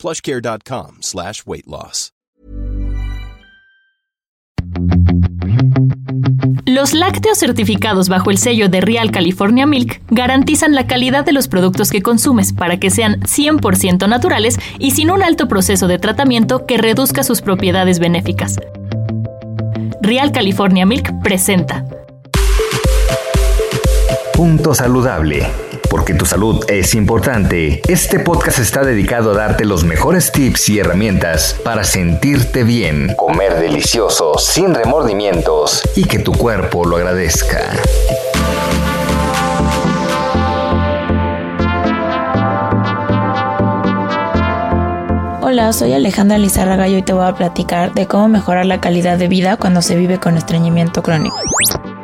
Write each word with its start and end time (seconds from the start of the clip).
plushcare.com 0.00 0.98
slash 1.00 1.42
weight 1.46 1.66
loss. 1.66 2.12
Los 6.66 6.94
lácteos 6.94 7.38
certificados 7.38 8.08
bajo 8.08 8.30
el 8.30 8.38
sello 8.38 8.68
de 8.68 8.80
Real 8.80 9.10
California 9.10 9.66
Milk 9.66 10.00
garantizan 10.08 10.74
la 10.74 10.86
calidad 10.86 11.24
de 11.24 11.32
los 11.32 11.48
productos 11.48 11.90
que 11.90 12.02
consumes 12.02 12.52
para 12.52 12.78
que 12.78 12.90
sean 12.90 13.20
100% 13.20 14.08
naturales 14.08 14.58
y 14.78 14.92
sin 14.92 15.10
un 15.10 15.22
alto 15.22 15.48
proceso 15.48 15.88
de 15.88 15.98
tratamiento 15.98 16.66
que 16.66 16.78
reduzca 16.78 17.22
sus 17.22 17.42
propiedades 17.42 17.98
benéficas. 17.98 18.56
Real 20.00 20.32
California 20.32 20.86
Milk 20.86 21.10
presenta 21.22 21.84
Punto 24.32 24.74
Saludable 24.74 25.69
porque 25.90 26.14
tu 26.14 26.24
salud 26.24 26.64
es 26.68 26.94
importante, 26.94 27.82
este 27.88 28.20
podcast 28.20 28.60
está 28.60 28.82
dedicado 28.82 29.32
a 29.32 29.34
darte 29.34 29.64
los 29.64 29.84
mejores 29.84 30.30
tips 30.30 30.68
y 30.68 30.78
herramientas 30.78 31.56
para 31.64 31.82
sentirte 31.84 32.62
bien, 32.62 33.14
comer 33.16 33.58
delicioso, 33.58 34.38
sin 34.38 34.72
remordimientos 34.72 35.82
y 35.96 36.04
que 36.04 36.20
tu 36.20 36.32
cuerpo 36.32 36.86
lo 36.86 36.96
agradezca. 36.96 37.60
Hola, 45.42 45.72
soy 45.72 45.92
Alejandra 45.92 46.38
Lizarraga 46.38 46.86
y 46.86 46.94
hoy 46.94 47.02
te 47.02 47.12
voy 47.12 47.26
a 47.26 47.34
platicar 47.34 47.92
de 47.92 48.06
cómo 48.06 48.28
mejorar 48.28 48.66
la 48.66 48.80
calidad 48.80 49.18
de 49.18 49.26
vida 49.26 49.56
cuando 49.56 49.82
se 49.82 49.96
vive 49.96 50.20
con 50.20 50.36
estreñimiento 50.36 51.02
crónico. 51.02 51.36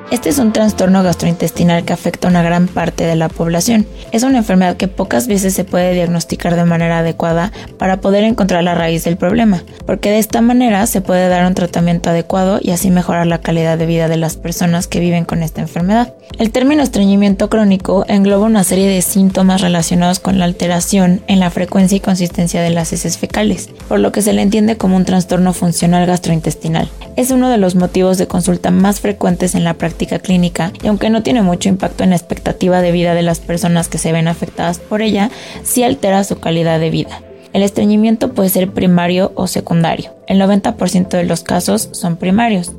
Este 0.08 0.28
es 0.28 0.38
un 0.38 0.52
trastorno 0.52 1.02
gastrointestinal 1.02 1.84
que 1.84 1.92
afecta 1.92 2.28
a 2.28 2.30
una 2.30 2.40
gran 2.40 2.68
parte 2.68 3.04
de 3.04 3.16
la 3.16 3.28
población. 3.28 3.88
Es 4.12 4.22
una 4.22 4.38
enfermedad 4.38 4.76
que 4.76 4.86
pocas 4.86 5.26
veces 5.26 5.52
se 5.52 5.64
puede 5.64 5.94
diagnosticar 5.94 6.54
de 6.54 6.64
manera 6.64 7.00
adecuada 7.00 7.50
para 7.76 8.00
poder 8.00 8.22
encontrar 8.22 8.62
la 8.62 8.76
raíz 8.76 9.02
del 9.02 9.16
problema, 9.16 9.64
porque 9.84 10.10
de 10.10 10.20
esta 10.20 10.40
manera 10.42 10.86
se 10.86 11.00
puede 11.00 11.28
dar 11.28 11.44
un 11.44 11.54
tratamiento 11.54 12.10
adecuado 12.10 12.60
y 12.62 12.70
así 12.70 12.92
mejorar 12.92 13.26
la 13.26 13.40
calidad 13.40 13.78
de 13.78 13.86
vida 13.86 14.06
de 14.06 14.16
las 14.16 14.36
personas 14.36 14.86
que 14.86 15.00
viven 15.00 15.24
con 15.24 15.42
esta 15.42 15.60
enfermedad. 15.60 16.14
El 16.38 16.52
término 16.52 16.84
estreñimiento 16.84 17.50
crónico 17.50 18.04
engloba 18.06 18.46
una 18.46 18.62
serie 18.62 18.88
de 18.88 19.02
síntomas 19.02 19.60
relacionados 19.60 20.20
con 20.20 20.38
la 20.38 20.44
alteración 20.44 21.20
en 21.26 21.40
la 21.40 21.50
frecuencia 21.50 21.96
y 21.96 22.00
consistencia 22.00 22.62
de 22.62 22.70
las 22.70 22.92
heces 22.92 23.18
fecales, 23.18 23.70
por 23.88 23.98
lo 23.98 24.12
que 24.12 24.22
se 24.22 24.32
le 24.32 24.42
entiende 24.42 24.76
como 24.76 24.94
un 24.94 25.04
trastorno 25.04 25.52
funcional 25.52 26.06
gastrointestinal. 26.06 26.88
Es 27.16 27.32
uno 27.32 27.48
de 27.48 27.56
los 27.56 27.74
motivos 27.74 28.18
de 28.18 28.28
consulta 28.28 28.70
más 28.70 29.00
frecuentes 29.00 29.54
en 29.54 29.64
la 29.64 29.74
práctica 29.74 29.95
clínica 29.96 30.72
y 30.82 30.88
aunque 30.88 31.10
no 31.10 31.22
tiene 31.22 31.42
mucho 31.42 31.68
impacto 31.68 32.04
en 32.04 32.10
la 32.10 32.16
expectativa 32.16 32.82
de 32.82 32.92
vida 32.92 33.14
de 33.14 33.22
las 33.22 33.40
personas 33.40 33.88
que 33.88 33.98
se 33.98 34.12
ven 34.12 34.28
afectadas 34.28 34.78
por 34.78 35.02
ella, 35.02 35.30
sí 35.62 35.82
altera 35.82 36.24
su 36.24 36.38
calidad 36.38 36.78
de 36.78 36.90
vida. 36.90 37.22
El 37.52 37.62
estreñimiento 37.62 38.32
puede 38.34 38.50
ser 38.50 38.70
primario 38.70 39.32
o 39.34 39.46
secundario. 39.46 40.10
El 40.26 40.38
90% 40.40 41.08
de 41.08 41.24
los 41.24 41.42
casos 41.42 41.88
son 41.92 42.16
primarios. 42.16 42.72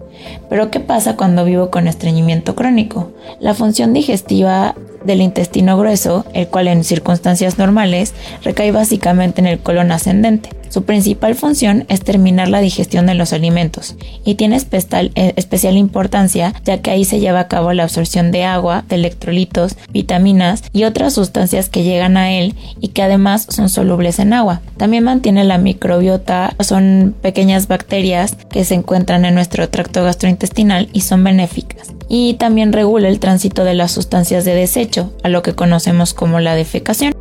Pero 0.50 0.70
¿qué 0.70 0.80
pasa 0.80 1.16
cuando 1.16 1.46
vivo 1.46 1.72
con 1.72 1.88
estreñimiento 1.88 2.54
crónico? 2.54 3.12
La 3.40 3.56
función 3.56 3.94
digestiva 3.94 4.76
del 5.04 5.22
intestino 5.22 5.78
grueso, 5.78 6.26
el 6.34 6.48
cual 6.48 6.68
en 6.68 6.84
circunstancias 6.84 7.58
normales 7.58 8.14
recae 8.44 8.72
básicamente 8.72 9.42
en 9.42 9.48
el 9.48 9.60
colon 9.60 9.92
ascendente. 9.92 10.50
Su 10.70 10.84
principal 10.84 11.36
función 11.36 11.86
es 11.90 12.02
terminar 12.02 12.50
la 12.50 12.60
digestión 12.60 13.06
de 13.06 13.14
los 13.14 13.34
alimentos 13.34 13.96
y 14.26 14.36
tiene 14.36 14.56
especial, 14.56 15.12
eh, 15.16 15.34
especial, 15.36 15.78
importancia 15.78 16.54
ya 16.66 16.82
que 16.82 16.92
ahí 16.92 17.06
se 17.06 17.20
lleva 17.20 17.42
a 17.42 17.48
cabo 17.48 17.74
la 17.74 17.84
absorción 17.84 18.32
de 18.32 18.44
agua, 18.44 18.84
de 18.90 18.96
electrolitos, 18.96 19.76
vitaminas 19.90 20.64
y 20.74 20.84
otras 20.84 21.14
sustancias 21.14 21.70
que 21.70 21.84
llegan 21.84 22.18
a 22.18 22.32
él 22.32 22.56
y 22.80 22.90
que 22.90 23.04
además 23.04 23.48
son 23.50 23.70
solubles 23.70 24.20
en 24.20 24.34
agua. 24.34 24.62
También 24.78 25.04
mantiene 25.04 25.44
la 25.44 25.58
microbiota, 25.58 26.56
son 26.60 27.16
pequeñas 27.22 27.68
bacterias 27.68 28.38
que 28.50 28.66
se 28.66 28.76
encuentran 28.76 29.26
en 29.26 29.36
nuestro 29.36 29.70
tracto 29.70 30.04
gastrointestinal 30.04 30.90
y 30.94 31.02
son 31.02 31.24
benéficas. 31.24 31.94
Y 32.10 32.36
también 32.36 32.74
regula 32.74 33.10
el 33.10 33.20
tránsito 33.20 33.64
de 33.64 33.74
las 33.74 33.92
sustancias 33.92 34.46
de 34.46 34.56
desecho, 34.56 35.14
a 35.24 35.30
lo 35.30 35.42
que 35.42 35.54
conocemos 35.54 36.14
como 36.14 36.40
la 36.40 36.56
defecación. 36.56 37.14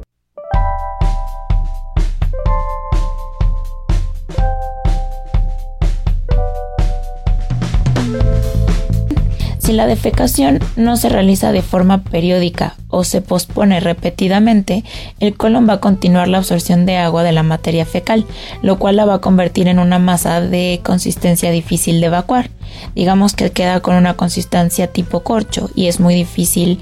Si 9.66 9.72
la 9.72 9.88
defecación 9.88 10.60
no 10.76 10.96
se 10.96 11.08
realiza 11.08 11.50
de 11.50 11.60
forma 11.60 12.04
periódica 12.04 12.76
o 12.88 13.02
se 13.02 13.20
pospone 13.20 13.80
repetidamente, 13.80 14.84
el 15.18 15.36
colon 15.36 15.68
va 15.68 15.72
a 15.72 15.80
continuar 15.80 16.28
la 16.28 16.38
absorción 16.38 16.86
de 16.86 16.98
agua 16.98 17.24
de 17.24 17.32
la 17.32 17.42
materia 17.42 17.84
fecal, 17.84 18.26
lo 18.62 18.78
cual 18.78 18.94
la 18.94 19.06
va 19.06 19.14
a 19.14 19.20
convertir 19.20 19.66
en 19.66 19.80
una 19.80 19.98
masa 19.98 20.40
de 20.40 20.80
consistencia 20.84 21.50
difícil 21.50 22.00
de 22.00 22.06
evacuar. 22.06 22.50
Digamos 22.94 23.32
que 23.34 23.50
queda 23.50 23.80
con 23.80 23.96
una 23.96 24.14
consistencia 24.14 24.86
tipo 24.86 25.24
corcho 25.24 25.68
y 25.74 25.88
es 25.88 25.98
muy 25.98 26.14
difícil 26.14 26.78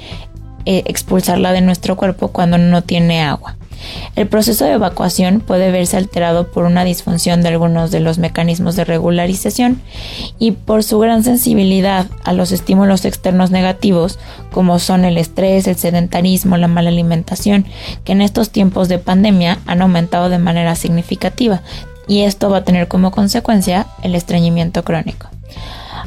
eh, 0.66 0.82
expulsarla 0.84 1.52
de 1.52 1.62
nuestro 1.62 1.96
cuerpo 1.96 2.28
cuando 2.28 2.58
no 2.58 2.82
tiene 2.82 3.22
agua. 3.22 3.56
El 4.16 4.28
proceso 4.28 4.64
de 4.64 4.72
evacuación 4.72 5.40
puede 5.40 5.70
verse 5.70 5.96
alterado 5.96 6.50
por 6.50 6.64
una 6.64 6.84
disfunción 6.84 7.42
de 7.42 7.48
algunos 7.48 7.90
de 7.90 8.00
los 8.00 8.18
mecanismos 8.18 8.76
de 8.76 8.84
regularización 8.84 9.80
y 10.38 10.52
por 10.52 10.84
su 10.84 10.98
gran 10.98 11.24
sensibilidad 11.24 12.06
a 12.24 12.32
los 12.32 12.52
estímulos 12.52 13.04
externos 13.04 13.50
negativos 13.50 14.18
como 14.52 14.78
son 14.78 15.04
el 15.04 15.18
estrés, 15.18 15.66
el 15.66 15.76
sedentarismo, 15.76 16.56
la 16.56 16.68
mala 16.68 16.90
alimentación, 16.90 17.66
que 18.04 18.12
en 18.12 18.22
estos 18.22 18.50
tiempos 18.50 18.88
de 18.88 18.98
pandemia 18.98 19.58
han 19.66 19.82
aumentado 19.82 20.28
de 20.28 20.38
manera 20.38 20.76
significativa 20.76 21.62
y 22.06 22.22
esto 22.22 22.50
va 22.50 22.58
a 22.58 22.64
tener 22.64 22.88
como 22.88 23.10
consecuencia 23.10 23.86
el 24.02 24.14
estreñimiento 24.14 24.84
crónico. 24.84 25.28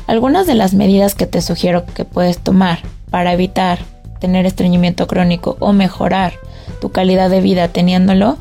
Algunas 0.05 0.47
de 0.47 0.55
las 0.55 0.73
medidas 0.73 1.15
que 1.15 1.27
te 1.27 1.41
sugiero 1.41 1.85
que 1.85 2.05
puedes 2.05 2.37
tomar 2.37 2.79
para 3.09 3.33
evitar 3.33 3.79
tener 4.19 4.45
estreñimiento 4.45 5.07
crónico 5.07 5.57
o 5.59 5.73
mejorar 5.73 6.33
tu 6.81 6.91
calidad 6.91 7.29
de 7.29 7.41
vida 7.41 7.67
teniéndolo 7.69 8.37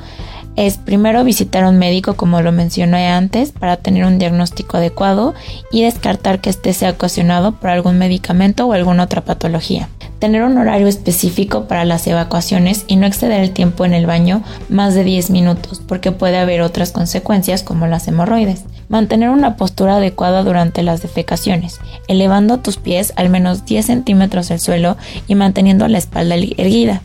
es 0.57 0.79
primero 0.79 1.23
visitar 1.23 1.65
a 1.65 1.69
un 1.69 1.79
médico 1.79 2.15
como 2.15 2.41
lo 2.41 2.51
mencioné 2.51 3.09
antes 3.09 3.53
para 3.53 3.77
tener 3.77 4.05
un 4.07 4.19
diagnóstico 4.19 4.79
adecuado 4.79 5.35
y 5.71 5.83
descartar 5.83 6.41
que 6.41 6.51
este 6.51 6.73
sea 6.73 6.91
ocasionado 6.91 7.53
por 7.53 7.71
algún 7.71 7.99
medicamento 7.99 8.67
o 8.67 8.73
alguna 8.73 9.05
otra 9.05 9.23
patología. 9.23 9.91
Tener 10.19 10.43
un 10.43 10.57
horario 10.57 10.87
específico 10.87 11.69
para 11.69 11.85
las 11.85 12.07
evacuaciones 12.07 12.87
y 12.89 12.97
no 12.97 13.07
exceder 13.07 13.43
el 13.43 13.51
tiempo 13.51 13.85
en 13.85 13.93
el 13.93 14.07
baño 14.07 14.43
más 14.71 14.95
de 14.95 15.05
10 15.05 15.29
minutos 15.29 15.83
porque 15.87 16.11
puede 16.11 16.39
haber 16.39 16.63
otras 16.63 16.91
consecuencias 16.91 17.63
como 17.63 17.87
las 17.87 18.09
hemorroides. 18.09 18.65
Mantener 18.89 19.31
una 19.31 19.57
postura 19.57 19.97
adecuada 19.97 20.43
durante 20.43 20.83
las 20.83 21.03
defecaciones, 21.03 21.81
elevando 22.09 22.59
tus 22.59 22.77
pies 22.77 23.13
al 23.17 23.29
menos 23.29 23.65
10 23.65 23.87
centímetros 23.87 24.49
del 24.49 24.61
suelo 24.61 24.97
y 25.27 25.35
manteniendo 25.35 25.89
la 25.89 25.99
espalda 25.99 26.37
erguida. 26.37 27.03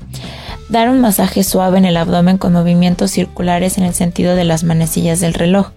Dar 0.69 0.89
un 0.89 1.01
masaje 1.01 1.43
suave 1.43 1.77
en 1.79 1.85
el 1.85 1.97
abdomen 1.97 2.37
con 2.37 2.53
movimientos 2.53 3.11
circulares 3.11 3.77
en 3.77 3.83
el 3.83 3.93
sentido 3.93 4.35
de 4.35 4.45
las 4.45 4.63
manecillas 4.63 5.19
del 5.19 5.33
reloj. 5.33 5.71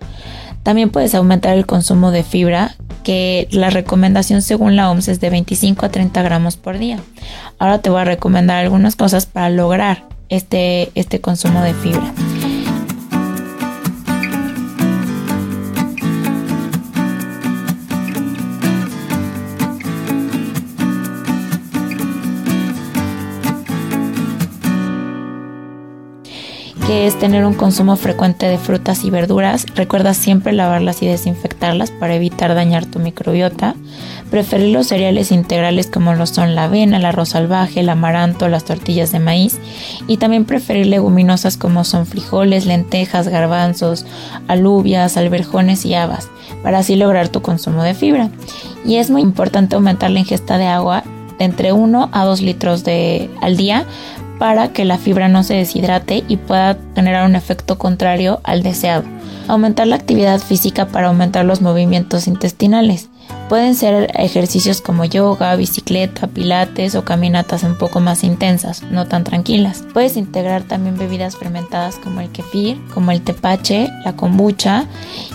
También 0.62 0.90
puedes 0.90 1.14
aumentar 1.14 1.56
el 1.56 1.66
consumo 1.66 2.10
de 2.10 2.22
fibra, 2.22 2.76
que 3.02 3.48
la 3.50 3.70
recomendación 3.70 4.40
según 4.40 4.76
la 4.76 4.90
OMS 4.90 5.08
es 5.08 5.20
de 5.20 5.30
25 5.30 5.86
a 5.86 5.90
30 5.90 6.22
gramos 6.22 6.56
por 6.56 6.78
día. 6.78 6.98
Ahora 7.58 7.78
te 7.78 7.90
voy 7.90 8.00
a 8.00 8.04
recomendar 8.04 8.58
algunas 8.58 8.96
cosas 8.96 9.26
para 9.26 9.50
lograr 9.50 10.04
este, 10.30 10.90
este 10.94 11.20
consumo 11.20 11.62
de 11.62 11.74
fibra. 11.74 12.12
Es 27.02 27.18
tener 27.18 27.44
un 27.44 27.54
consumo 27.54 27.96
frecuente 27.96 28.46
de 28.46 28.56
frutas 28.56 29.04
y 29.04 29.10
verduras. 29.10 29.66
Recuerda 29.74 30.14
siempre 30.14 30.52
lavarlas 30.52 31.02
y 31.02 31.06
desinfectarlas 31.06 31.90
para 31.90 32.14
evitar 32.14 32.54
dañar 32.54 32.86
tu 32.86 33.00
microbiota. 33.00 33.74
Preferir 34.30 34.68
los 34.72 34.86
cereales 34.86 35.32
integrales 35.32 35.88
como 35.88 36.14
lo 36.14 36.26
son 36.26 36.54
la 36.54 36.64
avena, 36.64 36.98
el 36.98 37.04
arroz 37.04 37.30
salvaje, 37.30 37.80
el 37.80 37.88
amaranto, 37.88 38.48
las 38.48 38.64
tortillas 38.64 39.12
de 39.12 39.18
maíz. 39.18 39.58
Y 40.06 40.18
también 40.18 40.44
preferir 40.44 40.86
leguminosas 40.86 41.56
como 41.56 41.84
son 41.84 42.06
frijoles, 42.06 42.64
lentejas, 42.64 43.28
garbanzos, 43.28 44.06
alubias, 44.46 45.16
alberjones 45.16 45.84
y 45.84 45.94
habas, 45.94 46.28
para 46.62 46.78
así 46.78 46.94
lograr 46.94 47.28
tu 47.28 47.42
consumo 47.42 47.82
de 47.82 47.94
fibra. 47.94 48.30
Y 48.84 48.96
es 48.96 49.10
muy 49.10 49.22
importante 49.22 49.74
aumentar 49.74 50.10
la 50.10 50.20
ingesta 50.20 50.58
de 50.58 50.66
agua 50.66 51.02
de 51.38 51.44
entre 51.44 51.72
1 51.72 52.10
a 52.12 52.24
2 52.24 52.40
litros 52.42 52.84
de, 52.84 53.28
al 53.40 53.56
día 53.56 53.84
para 54.38 54.72
que 54.72 54.84
la 54.84 54.98
fibra 54.98 55.28
no 55.28 55.42
se 55.42 55.54
deshidrate 55.54 56.24
y 56.28 56.36
pueda 56.36 56.76
generar 56.94 57.26
un 57.26 57.36
efecto 57.36 57.78
contrario 57.78 58.40
al 58.44 58.62
deseado. 58.62 59.04
Aumentar 59.48 59.86
la 59.86 59.96
actividad 59.96 60.40
física 60.40 60.86
para 60.86 61.08
aumentar 61.08 61.44
los 61.44 61.60
movimientos 61.60 62.26
intestinales. 62.26 63.10
Pueden 63.48 63.74
ser 63.74 64.10
ejercicios 64.14 64.80
como 64.80 65.04
yoga, 65.04 65.54
bicicleta, 65.56 66.26
pilates 66.26 66.94
o 66.94 67.04
caminatas 67.04 67.62
un 67.62 67.76
poco 67.76 68.00
más 68.00 68.24
intensas, 68.24 68.82
no 68.84 69.06
tan 69.06 69.22
tranquilas. 69.24 69.84
Puedes 69.92 70.16
integrar 70.16 70.62
también 70.62 70.96
bebidas 70.96 71.36
fermentadas 71.36 71.96
como 71.96 72.20
el 72.20 72.30
kefir, 72.30 72.80
como 72.92 73.10
el 73.10 73.22
tepache, 73.22 73.88
la 74.04 74.16
kombucha 74.16 74.86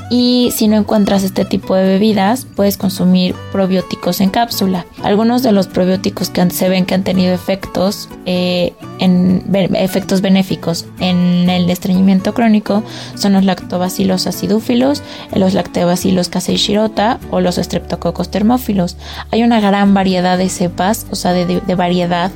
y 0.10 0.52
si 0.56 0.68
no 0.68 0.76
encuentras 0.76 1.24
este 1.24 1.46
tipo 1.46 1.76
de 1.76 1.84
bebidas, 1.84 2.48
puedes 2.56 2.78
consumir 2.78 3.36
probióticos 3.52 4.22
en 4.22 4.32
cápsula. 4.32 4.86
Algunos 5.04 5.44
de 5.44 5.52
los 5.52 5.68
probióticos 5.68 6.32
que 6.32 6.50
se 6.50 6.68
ven 6.68 6.88
que 6.88 6.96
han 6.96 7.04
tenido 7.04 7.34
efectos, 7.34 8.10
eh, 8.26 8.74
en, 8.98 9.44
efectos 9.76 10.22
benéficos 10.22 10.86
en 11.00 11.50
el 11.50 11.70
estreñimiento 11.70 12.34
crónico 12.34 12.84
son 13.16 13.34
los 13.34 13.46
lactobacillus 13.46 14.26
acidófilos, 14.26 15.04
los 15.36 15.54
lactobacillus 15.54 16.30
casei 16.30 16.56
shirota 16.56 17.20
o 17.30 17.40
los 17.40 17.60
streptococos 18.00 18.32
termófilos. 18.32 18.98
Hay 19.32 19.44
una 19.44 19.60
gran 19.60 19.94
variedad 19.94 20.38
de 20.38 20.50
cepas, 20.50 21.06
o 21.12 21.16
sea, 21.16 21.34
de, 21.34 21.76
variedad 21.76 22.32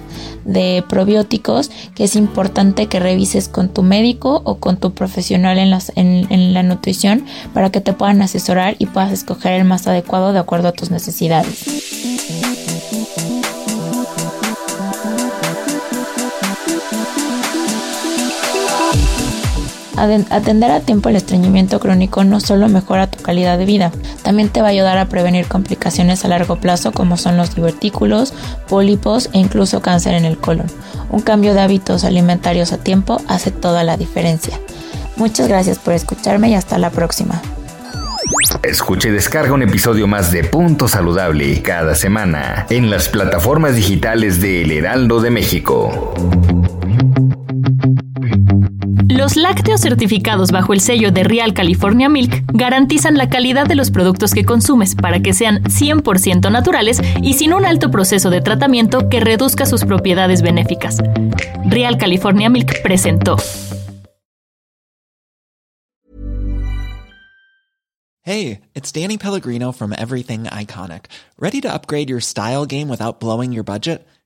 de 0.46 0.84
probióticos 0.88 1.72
que 1.96 2.04
es 2.04 2.16
importante 2.16 2.88
que 2.88 3.00
revises 3.00 3.48
con 3.48 3.70
tu 3.70 3.82
médico 3.82 4.42
o 4.46 4.56
con 4.56 4.78
tu 4.78 4.94
profesional 4.94 5.58
en, 5.58 5.70
las, 5.70 5.92
en 5.96 6.54
la 6.54 6.64
nutrición 6.64 7.26
para 7.54 7.72
que 7.72 7.82
te 7.82 7.94
puedan 7.94 8.22
asesorar 8.22 8.76
y 8.80 8.86
puedas 8.88 9.12
escoger 9.12 9.54
el 9.54 9.64
más 9.64 9.88
adecuado 9.88 10.34
de 10.34 10.40
acuerdo 10.40 10.68
a 10.68 10.74
tus 10.74 10.92
necesidades. 10.92 12.13
Atender 19.96 20.72
a 20.72 20.80
tiempo 20.80 21.10
el 21.10 21.16
estreñimiento 21.16 21.80
crónico 21.80 22.24
no 22.24 22.40
solo 22.40 22.68
mejora 22.68 23.08
tu 23.08 23.22
calidad 23.22 23.58
de 23.58 23.66
vida, 23.66 23.92
también 24.24 24.50
te 24.50 24.62
va 24.62 24.68
a 24.68 24.72
ayudar 24.72 24.98
a 24.98 25.08
prevenir 25.08 25.48
complicaciones 25.48 26.26
a 26.26 26.28
largo 26.28 26.56
plazo 26.56 26.92
como 26.92 27.16
son 27.16 27.38
los 27.38 27.54
divertículos, 27.56 28.34
pólipos 28.68 29.30
e 29.34 29.40
incluso 29.40 29.82
cáncer 29.82 30.16
en 30.16 30.26
el 30.26 30.38
colon. 30.38 30.68
Un 31.12 31.22
cambio 31.22 31.54
de 31.54 31.62
hábitos 31.62 32.04
alimentarios 32.04 32.74
a 32.74 32.78
tiempo 32.78 33.22
hace 33.28 33.52
toda 33.52 33.84
la 33.84 33.98
diferencia. 33.98 34.60
Muchas 35.16 35.48
gracias 35.48 35.78
por 35.78 35.94
escucharme 35.94 36.50
y 36.50 36.56
hasta 36.56 36.80
la 36.80 36.90
próxima. 36.90 37.40
Escuche 38.64 39.10
y 39.10 39.12
descarga 39.12 39.54
un 39.54 39.62
episodio 39.62 40.08
más 40.08 40.32
de 40.32 40.44
Punto 40.44 40.88
Saludable 40.88 41.62
cada 41.62 41.94
semana 41.94 42.66
en 42.70 42.90
las 42.90 43.10
plataformas 43.10 43.76
digitales 43.76 44.42
de 44.42 44.64
El 44.64 44.72
Heraldo 44.72 45.22
de 45.22 45.30
México. 45.30 46.14
Los 49.24 49.38
lácteos 49.38 49.80
certificados 49.80 50.52
bajo 50.52 50.74
el 50.74 50.82
sello 50.82 51.10
de 51.10 51.24
Real 51.24 51.54
California 51.54 52.10
Milk 52.10 52.44
garantizan 52.52 53.16
la 53.16 53.30
calidad 53.30 53.66
de 53.66 53.76
los 53.76 53.90
productos 53.90 54.34
que 54.34 54.44
consumes 54.44 54.96
para 54.96 55.22
que 55.22 55.32
sean 55.32 55.64
100% 55.64 56.52
naturales 56.52 57.00
y 57.22 57.36
sin 57.36 57.54
un 57.54 57.66
alto 57.66 57.90
proceso 57.90 58.30
de 58.30 58.42
tratamiento 58.42 59.08
que 59.08 59.22
reduzca 59.22 59.66
sus 59.66 59.86
propiedades 59.86 60.42
benéficas. 60.42 60.98
Real 61.64 61.98
California 61.98 62.50
Milk 62.50 62.82
presentó. 62.84 63.38
Hey, 68.24 68.60
it's 68.76 68.92
Danny 68.92 69.18
Pellegrino 69.18 69.72
from 69.72 69.94
Everything 69.94 70.48
Iconic. 70.48 71.06
Ready 71.40 71.62
to 71.62 71.74
upgrade 71.74 72.10
your 72.10 72.20
style 72.20 72.66
game 72.66 72.90
without 72.90 73.22
blowing 73.22 73.54
your 73.54 73.64
budget? 73.64 74.06